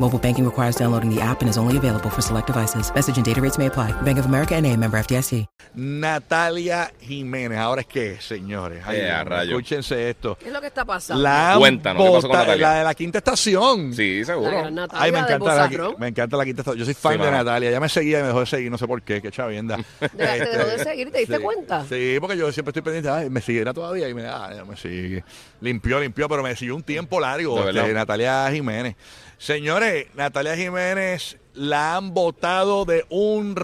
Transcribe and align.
Mobile 0.00 0.18
banking 0.18 0.44
requires 0.44 0.74
downloading 0.76 1.08
the 1.08 1.20
app 1.22 1.40
and 1.40 1.48
is 1.48 1.56
only 1.56 1.76
available 1.76 2.10
for 2.10 2.20
select 2.20 2.48
devices. 2.48 2.92
Message 2.94 3.16
and 3.16 3.24
data 3.24 3.40
rates 3.40 3.58
may 3.58 3.66
apply. 3.66 3.92
Bank 4.02 4.18
of 4.18 4.26
America 4.26 4.56
and 4.56 4.66
a 4.66 4.76
member 4.76 4.98
FDIC. 4.98 5.46
Natalia 5.76 6.92
Jiménez. 7.00 7.58
Ahora 7.58 7.82
es 7.82 7.86
que, 7.86 8.20
señores. 8.20 8.82
Ay, 8.84 8.98
Eh, 8.98 9.10
a 9.10 9.22
rayo. 9.22 9.50
escúchense 9.56 10.10
esto. 10.10 10.36
¿Qué 10.40 10.48
es 10.48 10.52
lo 10.52 10.60
que 10.60 10.66
está 10.66 10.84
pasando? 10.84 11.22
La 11.22 11.54
Cuéntanos, 11.58 12.02
¿qué 12.02 12.10
pasó 12.10 12.28
con 12.28 12.36
Natalia? 12.38 12.66
La 12.68 12.74
de 12.78 12.84
la 12.84 12.94
quinta 12.94 13.18
estación. 13.18 13.94
Sí, 13.94 14.20
La 14.20 14.26
seguro. 14.26 14.70
Natalia 14.70 15.04
Ay, 15.04 15.12
me 15.12 15.18
encanta, 15.20 15.54
la, 15.54 15.94
me 15.98 16.08
encanta 16.08 16.36
la 16.36 16.44
quinta 16.44 16.62
estación. 16.62 16.78
Yo 16.80 16.84
soy 16.84 16.94
fan 16.94 17.12
Sí, 17.16 17.22
de. 17.22 17.30
Natalia. 17.30 17.70
Ya 17.70 17.80
me 17.80 17.88
seguía 17.88 18.18
y 18.18 18.22
me 18.22 18.26
dejó 18.28 18.40
de 18.40 18.46
seguir. 18.46 18.70
No 18.72 18.78
sé 18.78 18.86
por 18.88 19.00
qué. 19.02 19.22
Qué 19.22 19.30
chavienda. 19.30 19.76
Dejaste 20.00 20.18
de 20.58 20.74
Este, 20.74 20.84
seguir, 20.84 21.10
¿te 21.12 21.18
diste 21.20 21.36
sí. 21.36 21.42
cuenta? 21.42 21.84
Sí, 21.88 22.16
porque 22.20 22.36
yo 22.36 22.50
siempre 22.50 22.70
estoy 22.70 22.82
pendiente. 22.82 23.08
Ay, 23.10 23.30
me 23.30 23.40
siguiera 23.40 23.72
todavía 23.72 24.08
y 24.08 24.14
me, 24.14 24.26
ah, 24.26 24.50
ya 24.56 24.64
me 24.64 24.76
sigue. 24.76 25.22
Limpió, 25.60 26.00
limpió, 26.00 26.28
pero 26.28 26.42
me 26.42 26.54
siguió 26.56 26.74
un 26.74 26.82
tiempo 26.82 27.20
largo. 27.20 27.64
De 27.64 27.70
este. 27.80 27.94
Natalia 27.94 28.48
Jiménez. 28.50 28.96
Señores, 29.36 29.83
Natalia 30.14 30.56
Jiménez 30.56 31.36
la 31.54 31.96
han 31.96 32.12
votado 32.14 32.84
de 32.84 33.04
un 33.10 33.54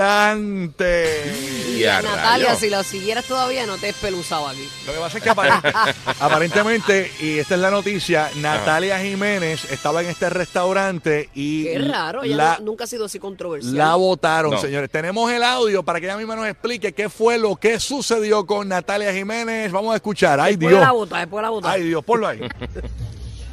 restaurante. 0.00 1.34
Y 1.76 1.84
a 1.84 2.00
Natalia, 2.00 2.54
si 2.56 2.70
lo 2.70 2.82
siguieras 2.82 3.26
todavía, 3.26 3.66
no 3.66 3.76
te 3.76 3.86
he 3.86 3.90
espeluzado 3.90 4.48
aquí. 4.48 4.66
Lo 4.86 4.92
que 4.94 4.98
pasa 4.98 5.18
es 5.18 5.22
que 5.24 5.30
apare- 5.30 5.94
aparentemente, 6.20 7.10
y 7.20 7.38
esta 7.38 7.54
es 7.56 7.60
la 7.60 7.70
noticia, 7.70 8.30
Natalia 8.36 8.98
Jiménez 9.00 9.70
estaba 9.70 10.02
en 10.02 10.08
este 10.08 10.30
restaurante 10.30 11.28
y 11.34 11.64
Qué 11.64 11.78
raro, 11.80 12.22
ella 12.22 12.36
la, 12.36 12.56
no- 12.60 12.64
nunca 12.66 12.84
ha 12.84 12.86
sido 12.86 13.04
así 13.06 13.18
controversial. 13.18 13.74
la 13.76 13.94
votaron, 13.96 14.52
No. 14.52 14.60
señores. 14.60 14.90
Tenemos 14.90 15.30
el 15.30 15.42
audio 15.42 15.82
para 15.82 16.00
que 16.00 16.06
ella 16.06 16.16
misma 16.16 16.34
nos 16.36 16.46
explique 16.46 16.92
qué 16.92 17.08
fue 17.10 17.36
lo 17.38 17.56
que 17.56 17.78
sucedió 17.78 18.46
con 18.46 18.68
Natalia 18.68 19.12
Jiménez. 19.12 19.70
Vamos 19.70 19.92
a 19.92 19.96
escuchar. 19.96 20.40
Ay, 20.40 20.52
después 20.56 20.70
Dios. 20.76 20.80
la 20.86 20.92
bota, 20.92 21.18
después 21.18 21.38
de 21.40 21.42
la 21.42 21.50
bota. 21.50 21.70
Ay, 21.72 21.82
Dios, 21.84 22.02
ponlo 22.04 22.26
ahí. 22.26 22.40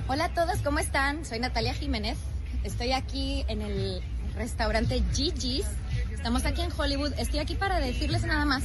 Hola 0.10 0.26
a 0.26 0.30
todos, 0.30 0.60
¿cómo 0.64 0.80
están? 0.80 1.26
Soy 1.26 1.38
Natalia 1.40 1.74
Jiménez. 1.74 2.18
Estoy 2.64 2.94
aquí 2.94 3.44
en 3.50 3.62
el 3.62 4.02
restaurante 4.38 5.04
Gigi's. 5.14 5.66
Estamos 6.14 6.46
aquí 6.46 6.62
en 6.62 6.72
Hollywood. 6.72 7.12
Estoy 7.18 7.40
aquí 7.40 7.56
para 7.56 7.82
decirles 7.82 8.24
nada 8.24 8.46
más. 8.46 8.64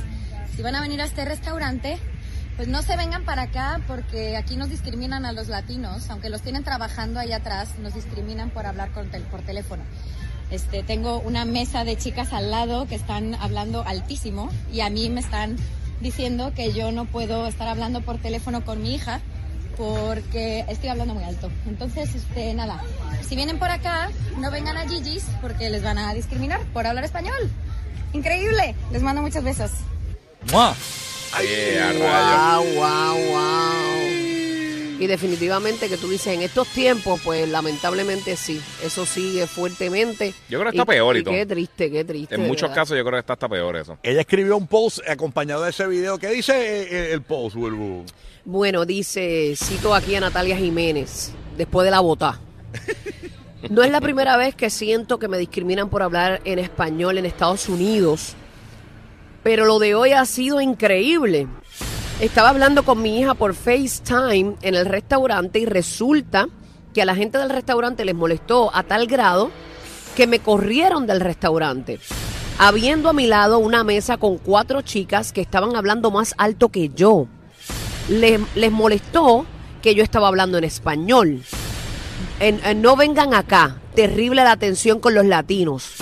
Si 0.55 0.63
van 0.63 0.77
a 0.77 0.81
venir 0.81 1.01
a 1.01 1.05
este 1.05 1.25
restaurante, 1.25 1.99
pues 2.55 2.69
no 2.69 2.81
se 2.83 2.97
vengan 2.97 3.25
para 3.25 3.43
acá 3.43 3.81
porque 3.89 4.37
aquí 4.37 4.55
nos 4.55 4.71
discriminan 4.71 5.25
a 5.25 5.33
los 5.33 5.49
latinos. 5.49 6.09
Aunque 6.11 6.31
los 6.31 6.43
tienen 6.43 6.63
trabajando 6.63 7.19
allá 7.19 7.39
atrás, 7.39 7.77
nos 7.81 7.93
discriminan 7.93 8.51
por 8.51 8.65
hablar 8.65 8.93
por 8.93 9.43
teléfono. 9.43 9.83
Este, 10.53 10.85
tengo 10.85 11.19
una 11.19 11.45
mesa 11.45 11.83
de 11.83 11.97
chicas 11.97 12.33
al 12.33 12.53
lado 12.53 12.87
que 12.87 12.95
están 12.95 13.35
hablando 13.35 13.83
altísimo 13.85 14.49
y 14.73 14.83
a 14.83 14.91
mí 14.91 15.11
me 15.11 15.21
están 15.21 15.57
diciendo 16.01 16.53
que 16.55 16.73
yo 16.73 16.93
no 16.93 17.05
puedo 17.05 17.49
estar 17.49 17.67
hablando 17.67 18.01
por 18.01 18.19
teléfono 18.19 18.65
con 18.65 18.81
mi 18.81 18.95
hija 18.95 19.21
porque 19.77 20.65
estoy 20.69 20.89
hablando 20.89 21.15
muy 21.15 21.25
alto. 21.25 21.51
Entonces, 21.67 22.15
este, 22.15 22.55
nada, 22.55 22.83
si 23.27 23.37
vienen 23.37 23.59
por 23.59 23.71
acá, 23.71 24.11
no 24.39 24.51
vengan 24.51 24.77
a 24.77 24.89
Gigi's 24.89 25.25
porque 25.41 25.71
les 25.71 25.83
van 25.83 25.99
a 25.99 26.15
discriminar 26.15 26.61
por 26.73 26.87
hablar 26.87 27.05
español. 27.05 27.51
Increíble. 28.13 28.75
Les 28.91 29.03
mando 29.03 29.23
muchos 29.23 29.43
besos. 29.43 29.71
¡Mua! 30.51 30.75
A 31.33 31.39
rayos. 31.39 31.99
Wow, 31.99 32.75
wow, 32.75 33.17
wow. 33.33 33.82
Y 35.03 35.09
definitivamente 35.09 35.89
que 35.89 35.97
tú 35.97 36.09
dices, 36.09 36.29
en 36.29 36.43
estos 36.43 36.69
tiempos, 36.69 37.21
pues 37.25 37.49
lamentablemente 37.49 38.37
sí, 38.37 38.63
eso 38.85 39.05
sigue 39.05 39.49
fuertemente. 39.49 40.33
Yo 40.49 40.61
creo 40.61 40.71
que 40.71 40.79
está 40.79 40.87
peor 40.87 41.17
y 41.17 41.25
todo. 41.25 41.35
Qué 41.35 41.45
triste, 41.45 41.91
qué 41.91 42.05
triste. 42.05 42.37
En 42.37 42.43
muchos 42.43 42.69
verdad. 42.69 42.83
casos 42.83 42.97
yo 42.97 43.03
creo 43.03 43.15
que 43.15 43.19
está 43.19 43.33
hasta 43.33 43.49
peor 43.49 43.75
eso. 43.75 43.99
Ella 44.05 44.21
escribió 44.21 44.57
un 44.57 44.69
post 44.69 45.01
acompañado 45.09 45.65
de 45.65 45.71
ese 45.71 45.89
video. 45.89 46.19
¿Qué 46.19 46.29
dice 46.29 46.53
eh, 46.55 47.13
el 47.15 47.23
post, 47.23 47.57
Bulbu? 47.57 48.05
Bueno, 48.45 48.85
dice, 48.85 49.55
cito 49.57 49.93
aquí 49.93 50.15
a 50.15 50.21
Natalia 50.21 50.57
Jiménez, 50.57 51.33
después 51.59 51.85
de 51.85 51.91
la 51.91 51.99
bota. 51.99 52.39
No 53.71 53.83
es 53.83 53.91
la 53.91 54.01
primera 54.01 54.37
vez 54.37 54.55
que 54.55 54.71
siento 54.71 55.19
que 55.19 55.27
me 55.27 55.37
discriminan 55.37 55.89
por 55.89 56.05
hablar 56.05 56.41
en 56.45 56.61
español 56.61 57.19
en 57.19 57.27
Estados 57.27 57.69
Unidos, 57.69 58.37
pero 59.43 59.65
lo 59.65 59.81
de 59.81 59.97
hoy 59.97 60.13
ha 60.13 60.25
sido 60.27 60.61
increíble. 60.61 61.49
Estaba 62.23 62.51
hablando 62.51 62.85
con 62.85 63.03
mi 63.03 63.19
hija 63.19 63.35
por 63.35 63.53
FaceTime 63.53 64.55
en 64.63 64.75
el 64.77 64.87
restaurante 64.87 65.59
y 65.59 65.67
resulta 65.67 66.47
que 66.95 67.03
a 67.03 67.05
la 67.05 67.17
gente 67.17 67.37
del 67.37 67.51
restaurante 67.51 68.05
les 68.05 68.15
molestó 68.15 68.71
a 68.73 68.85
tal 68.85 69.09
grado 69.09 69.51
que 70.15 70.29
me 70.29 70.39
corrieron 70.39 71.09
del 71.09 71.21
restaurante. 71.21 71.99
Habiendo 72.59 73.09
a 73.09 73.13
mi 73.13 73.27
lado 73.27 73.59
una 73.59 73.83
mesa 73.83 74.19
con 74.19 74.39
cuatro 74.39 74.83
chicas 74.83 75.33
que 75.33 75.41
estaban 75.41 75.75
hablando 75.75 76.13
más 76.13 76.33
alto 76.39 76.69
que 76.69 76.91
yo. 76.91 77.27
Les, 78.09 78.39
les 78.55 78.71
molestó 78.71 79.45
que 79.83 79.97
yo 79.97 80.05
estaba 80.05 80.29
hablando 80.29 80.59
en 80.59 80.65
español. 80.65 81.43
En- 82.39 82.83
no 82.83 82.95
vengan 82.95 83.35
acá. 83.35 83.81
Terrible 83.97 84.45
la 84.45 84.53
atención 84.53 85.01
con 85.01 85.15
los 85.17 85.27
latinos. 85.27 85.95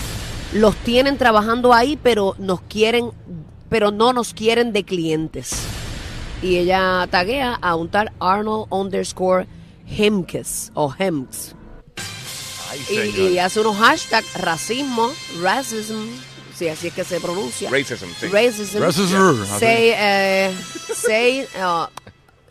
Los 0.52 0.76
tienen 0.76 1.16
trabajando 1.16 1.72
ahí, 1.72 1.98
pero 2.02 2.34
nos 2.38 2.60
quieren, 2.60 3.10
pero 3.70 3.90
no 3.90 4.12
nos 4.12 4.34
quieren 4.34 4.74
de 4.74 4.84
clientes. 4.84 5.62
Y 6.42 6.56
ella 6.56 7.06
taguea 7.10 7.58
a 7.60 7.74
un 7.76 7.90
tal 7.90 8.10
Arnold 8.18 8.66
underscore 8.70 9.46
Hemkes 9.86 10.70
o 10.74 10.92
Hemks. 10.98 11.54
Ay, 12.70 12.80
Y, 12.80 12.94
señor. 13.12 13.30
y 13.32 13.38
hace 13.38 13.60
unos 13.60 13.76
hashtags 13.76 14.32
racismo, 14.34 15.10
racism, 15.42 16.06
si 16.56 16.68
así 16.68 16.88
es 16.88 16.94
que 16.94 17.04
se 17.04 17.20
pronuncia. 17.20 17.68
Racism, 17.70 18.06
sí. 18.18 18.28
Racism. 18.28 18.78
Racism. 18.80 19.44
Say, 19.58 19.92
eh, 19.96 20.54
say, 20.94 21.46
uh, 21.60 21.86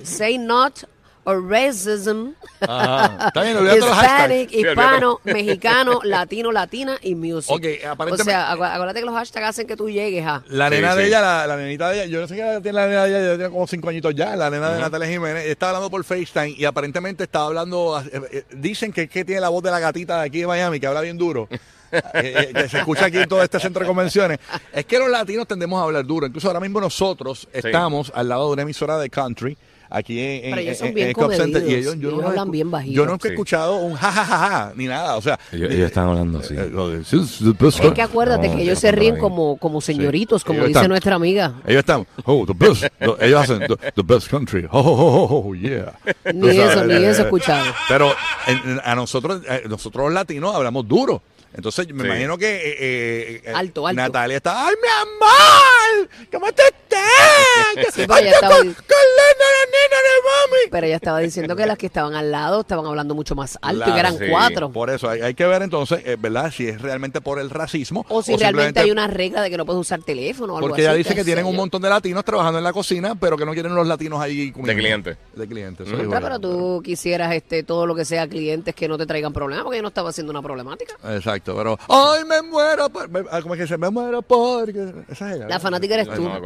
say 0.04 0.38
not 0.38 0.84
or 1.26 1.42
racism. 1.48 2.34
Ajá. 2.62 3.28
Está 3.28 3.44
bien, 3.44 3.58
olvídate 3.58 3.80
los 3.80 3.90
hashtags. 3.90 4.34
Sí, 4.52 4.58
hispano, 4.60 5.20
mexicano, 5.26 6.00
latino, 6.04 6.52
latina 6.52 6.98
y 7.02 7.16
music. 7.16 7.52
Ok, 7.52 7.66
aparentemente- 7.88 8.22
O 8.22 8.26
sea, 8.26 8.52
acu- 8.54 8.74
acuérdate 8.74 9.00
que 9.02 9.06
los 9.06 9.16
hashtags 9.16 9.48
hacen 9.48 9.68
que 9.68 9.76
tú 9.76 9.90
llegues 9.90 10.26
a. 10.26 10.44
La 10.48 10.70
Sí, 10.70 10.76
nena 10.76 10.96
de 10.96 11.04
sí. 11.04 11.08
ella, 11.10 11.22
la, 11.22 11.48
la 11.48 11.58
nenita 11.58 11.90
de 11.90 11.98
ella, 11.98 12.06
yo 12.06 12.22
no 12.22 12.28
sé 12.28 12.36
qué 12.36 12.42
edad 12.42 12.62
tiene 12.62 12.76
la 12.80 12.88
nena 12.88 13.04
de 13.04 13.10
ella, 13.10 13.20
ella 13.20 13.36
tiene 13.36 13.50
como 13.52 13.68
cinco 13.68 13.90
añitos 13.90 14.16
ya, 14.16 14.36
la 14.36 14.50
nena 14.50 14.72
de 14.72 14.80
Natalia 14.80 15.08
Jiménez, 15.08 15.46
estaba 15.46 15.72
hablando 15.72 15.90
por 15.92 16.04
FaceTime 16.04 16.56
y 16.58 16.66
aparentemente 16.66 17.24
estaba 17.26 17.46
hablando, 17.48 18.02
eh, 18.02 18.22
eh, 18.32 18.44
dicen 18.54 18.92
que, 18.92 19.08
que 19.08 19.24
tiene 19.26 19.42
la 19.42 19.50
voz 19.50 19.62
de 19.64 19.72
la 19.72 19.80
gatita 19.80 20.20
de 20.20 20.26
aquí 20.28 20.40
de 20.42 20.48
Miami, 20.48 20.80
que 20.80 20.88
habla 20.88 21.02
bien 21.02 21.18
duro, 21.18 21.48
eh, 21.92 22.02
eh, 22.14 22.52
que 22.54 22.70
se 22.70 22.80
escucha 22.80 23.06
aquí 23.06 23.18
en 23.18 23.28
todo 23.30 23.42
este 23.44 23.60
centro 23.60 23.82
de 23.82 23.88
convenciones. 23.88 24.40
Es 24.74 24.86
que 24.86 24.98
los 25.00 25.10
latinos 25.10 25.48
tendemos 25.48 25.80
a 25.80 25.84
hablar 25.86 26.06
duro, 26.06 26.28
incluso 26.28 26.48
ahora 26.48 26.60
mismo 26.60 26.80
nosotros 26.82 27.48
estamos 27.54 28.12
al 28.16 28.30
lado 28.30 28.48
de 28.48 28.54
una 28.54 28.62
emisora 28.64 28.98
de 28.98 29.10
country. 29.10 29.58
Aquí 29.92 30.20
en, 30.20 30.46
en, 30.46 30.50
Pero 30.52 30.62
ellos 30.62 30.78
son 30.78 30.88
en- 30.90 30.94
bien 30.94 31.06
en 31.06 31.10
el 31.10 31.16
Club 31.16 31.34
Center, 31.34 31.64
y 31.68 31.74
ellos, 31.74 31.96
yo 32.00 32.10
ellos 32.10 32.22
no 32.22 32.28
hablan 32.30 32.48
escu- 32.48 32.52
bien 32.52 32.70
bajito. 32.70 32.94
Yo 32.96 33.06
nunca 33.08 33.28
he 33.28 33.32
Sí. 33.32 33.34
escuchado 33.34 33.76
un 33.78 33.96
jajajaja 33.96 34.74
ni 34.76 34.86
nada, 34.86 35.16
o 35.18 35.22
sea, 35.22 35.40
Ellos, 35.52 35.72
ellos 35.72 35.88
están 35.88 36.08
hablando 36.10 36.40
así. 36.40 36.54
eh, 36.56 36.70
lo 36.72 36.90
de- 36.90 37.00
"This 37.00 37.14
is 37.14 37.38
the 37.40 37.54
best 37.66 37.80
Es 37.84 37.92
que 37.94 38.02
acuérdate 38.04 38.50
No, 38.50 38.56
que 38.56 38.62
ellos 38.62 38.78
se 38.78 38.92
ríen 38.92 39.18
como, 39.18 39.58
como 39.58 39.82
señoritos, 39.82 40.44
como 40.44 40.60
Ellos 40.60 40.68
dice 40.68 40.80
están- 40.80 40.90
nuestra 40.90 41.16
amiga. 41.16 41.56
Ellos 41.66 41.80
están, 41.80 42.06
oh, 42.26 42.46
the 42.46 42.54
best. 42.56 42.84
Ellos 43.20 43.42
hacen 43.42 43.60
the, 43.62 43.76
the 43.96 44.04
best 44.04 44.30
country. 44.30 44.68
Oh, 44.72 44.80
oh, 44.80 45.24
oh, 45.24 45.48
oh, 45.50 45.56
yeah. 45.56 45.92
Ni 46.34 46.56
sabes, 46.56 46.72
eso, 46.72 46.86
ni 46.86 46.94
eh, 46.94 47.10
eso 47.10 47.22
eh, 47.22 47.26
escuchado. 47.26 47.74
Pero 47.88 48.12
en- 48.46 48.70
en- 48.70 48.82
a 48.84 48.94
nosotros, 48.94 49.42
eh, 49.50 49.64
nosotros 49.68 50.06
los 50.06 50.14
latinos 50.14 50.56
hablamos 50.56 50.88
duro. 50.88 51.22
Entonces, 51.52 51.92
me 51.92 52.04
Sí. 52.04 52.08
imagino 52.10 52.38
que 52.38 52.46
eh, 52.46 52.76
eh, 52.80 53.42
eh, 53.44 53.52
Alto, 53.56 53.88
alto. 53.88 54.00
Natalia 54.00 54.38
está, 54.38 54.68
¡ay, 54.68 54.76
mi 54.80 54.88
amor! 54.88 56.10
¿Cómo 56.32 56.46
te 56.52 56.62
estás? 56.62 56.89
Sí, 57.94 58.04
pero 58.08 58.18
ella 58.20 58.32
estaba- 58.32 58.56
con, 58.58 58.66
con 58.66 58.74
la 58.74 59.30
nena 59.66 59.98
de 59.98 60.16
mami! 60.26 60.70
Pero 60.72 60.88
ella 60.88 60.96
estaba 60.96 61.20
diciendo 61.20 61.56
que 61.56 61.66
las 61.66 61.78
que 61.78 61.86
estaban 61.88 62.14
al 62.16 62.32
lado 62.32 62.62
estaban 62.62 62.86
hablando 62.86 63.16
mucho 63.16 63.36
más 63.36 63.58
alto 63.62 63.82
y 63.82 63.84
Claro, 63.84 63.94
que 63.94 64.00
eran 64.00 64.18
sí. 64.18 64.26
cuatro. 64.30 64.72
Por 64.72 64.90
eso 64.90 65.10
hay, 65.10 65.22
hay 65.22 65.34
que 65.34 65.46
ver 65.46 65.62
entonces, 65.62 66.02
eh, 66.06 66.18
¿verdad? 66.20 66.52
Si 66.52 66.68
es 66.68 66.82
realmente 66.82 67.22
por 67.22 67.40
el 67.40 67.50
racismo. 67.50 68.06
O 68.10 68.22
si 68.22 68.36
realmente 68.36 68.80
hay 68.80 68.92
una 68.92 69.08
regla 69.08 69.42
de 69.42 69.50
que 69.50 69.58
no 69.58 69.66
puedes 69.66 69.80
usar 69.80 70.02
teléfono 70.02 70.54
o 70.54 70.58
algo 70.58 70.68
Porque 70.68 70.82
así. 70.82 70.90
ella 70.90 70.98
dice 70.98 71.16
que 71.16 71.24
tienen 71.24 71.46
un 71.46 71.56
montón 71.56 71.82
de 71.82 71.90
latinos 71.90 72.24
trabajando 72.26 72.58
en 72.58 72.64
la 72.64 72.74
cocina, 72.74 73.16
pero 73.16 73.38
que 73.38 73.46
no 73.46 73.54
quieren 73.54 73.74
los 73.76 73.88
latinos 73.88 74.20
ahí 74.20 74.52
comiendo. 74.52 74.80
clientes. 74.82 75.18
De 75.36 75.48
clientes. 75.48 75.88
Mm. 75.88 76.10
Pero, 76.10 76.40
tú 76.40 76.82
quisieras 76.84 77.34
este 77.34 77.64
todo 77.64 77.86
lo 77.86 77.96
que 77.96 78.06
sea 78.06 78.28
clientes 78.28 78.74
que 78.76 78.88
no 78.88 78.98
te 78.98 79.06
traigan 79.06 79.34
problemas 79.34 79.64
porque 79.64 79.78
yo 79.78 79.82
no 79.84 79.88
estaba 79.90 80.10
haciendo 80.10 80.32
una 80.32 80.42
problemática. 80.42 80.96
Exacto, 81.16 81.56
pero 81.56 81.78
¡ay, 81.88 82.24
me 82.26 82.42
muero! 82.42 82.90
Por, 82.90 83.10
me- 83.10 83.24
ah, 83.32 83.42
¿Cómo 83.42 83.54
es 83.56 83.58
que 83.60 83.64
dice? 83.64 83.78
Me 83.78 83.90
muero 83.90 84.22
porque... 84.22 84.94
Esa 85.10 85.30
es 85.32 85.36
ella. 85.38 85.48
La 85.48 85.60
fanática 85.60 85.96
eres 85.96 86.10
tú. 86.10 86.24
no 86.24 86.30
me 86.34 86.42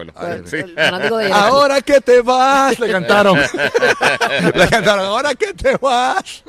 sí. 0.45 0.57
Fanático 0.75 1.17
de. 1.17 1.31
Ahora 1.31 1.81
que 1.81 2.01
te 2.01 2.21
vas, 2.21 2.79
le 2.79 2.91
cantaron. 2.91 3.37
le 4.55 4.67
cantaron, 4.67 5.05
ahora 5.05 5.33
que 5.35 5.53
te 5.53 5.75
vas. 5.77 6.43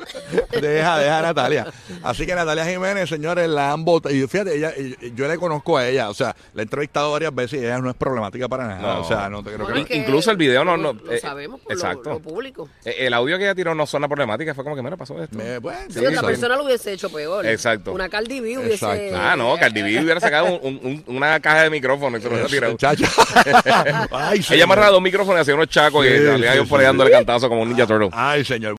Deja, 0.51 0.97
deja 0.99 1.19
a 1.19 1.21
Natalia. 1.21 1.67
Así 2.03 2.25
que 2.25 2.35
Natalia 2.35 2.65
Jiménez, 2.65 3.09
señores, 3.09 3.47
la 3.49 3.71
han 3.71 3.83
votado. 3.85 4.13
Y 4.13 4.27
fíjate, 4.27 4.55
ella, 4.57 4.73
yo 5.15 5.27
le 5.27 5.37
conozco 5.37 5.77
a 5.77 5.87
ella, 5.87 6.09
o 6.09 6.13
sea, 6.13 6.35
la 6.53 6.61
he 6.61 6.63
entrevistado 6.63 7.11
varias 7.11 7.33
veces 7.33 7.61
y 7.61 7.65
ella 7.65 7.79
no 7.79 7.89
es 7.89 7.95
problemática 7.95 8.47
para 8.47 8.67
nada. 8.67 8.81
No. 8.81 9.01
O 9.01 9.03
sea, 9.03 9.29
no 9.29 9.43
te 9.43 9.51
creo 9.53 9.65
Bueno, 9.65 9.75
que. 9.75 9.81
es 9.81 9.87
que 9.87 9.95
Incluso 9.95 10.31
el 10.31 10.37
video 10.37 10.63
no- 10.63 10.77
lo- 10.77 10.93
no, 10.93 11.01
Lo 11.03 11.11
eh, 11.11 11.19
sabemos 11.19 11.59
por 11.61 11.71
lo- 11.71 11.75
exacto. 11.77 12.09
lo, 12.11 12.19
público. 12.19 12.69
Eh, 12.83 12.95
El 12.99 13.13
audio 13.13 13.37
que 13.37 13.43
ella 13.45 13.55
tiró 13.55 13.73
no 13.75 13.85
suena 13.85 14.07
problemática, 14.07 14.53
fue 14.53 14.63
como 14.63 14.75
que, 14.75 14.81
mira, 14.81 14.97
pasó 14.97 15.21
esto. 15.21 15.37
Me- 15.37 15.59
bueno, 15.59 15.79
Si 15.87 15.99
sí, 15.99 16.05
otra 16.05 16.19
sí. 16.21 16.25
persona 16.25 16.55
lo 16.55 16.63
hubiese 16.65 16.91
hecho 16.93 17.09
peor. 17.09 17.45
Exacto. 17.45 17.91
Una 17.93 18.09
Cardi 18.09 18.39
B 18.39 18.57
hubiese... 18.57 18.73
Exacto. 18.85 19.15
Ah, 19.17 19.35
no, 19.35 19.55
Cardi 19.57 19.81
B 19.81 19.99
hubiera 20.03 20.19
sacado 20.19 20.45
un- 20.59 20.79
un- 20.83 21.03
una 21.15 21.39
caja 21.39 21.63
de 21.63 21.69
micrófono 21.69 22.17
y 22.17 22.21
se 22.21 22.29
lo 22.29 22.35
hubiera 22.35 22.47
tirado. 22.47 22.77
Ay, 24.11 24.41
Ella 24.49 24.63
amarraba 24.63 24.91
dos 24.91 25.01
micrófonos 25.01 25.39
y 25.39 25.41
hacía 25.41 25.55
unos 25.55 25.67
chacos 25.67 26.05
y 26.05 26.09
yo 26.09 26.37
sí, 26.37 26.69
por 26.69 26.79
ahí 26.79 26.85
dándole 26.85 27.11
cantazo 27.11 27.49
como 27.49 27.61
un 27.61 27.69
Ninja 27.69 27.87
Turtle. 27.87 28.09
Ay, 28.11 28.43
señor. 28.43 28.73